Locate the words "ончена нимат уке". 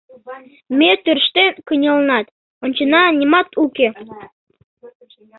2.63-3.87